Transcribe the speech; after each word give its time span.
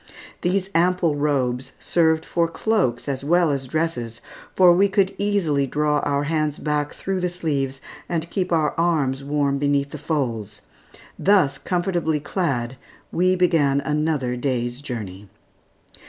These 0.41 0.71
ample 0.73 1.15
robes 1.15 1.73
served 1.77 2.25
for 2.25 2.47
cloaks 2.47 3.07
as 3.07 3.23
well 3.23 3.51
as 3.51 3.67
dresses 3.67 4.19
for 4.55 4.73
we 4.73 4.89
could 4.89 5.13
easily 5.19 5.67
draw 5.67 5.99
our 5.99 6.23
hands 6.23 6.57
back 6.57 6.91
through 6.95 7.19
the 7.19 7.29
sleeves 7.29 7.81
and 8.09 8.27
keep 8.31 8.51
our 8.51 8.73
arms 8.79 9.23
warm 9.23 9.59
beneath 9.59 9.91
the 9.91 9.99
folds. 9.99 10.63
Thus 11.19 11.59
comfortably 11.59 12.19
clad, 12.19 12.77
we 13.11 13.35
began 13.35 13.79
another 13.79 14.35
day's 14.35 14.81
journey. 14.81 15.29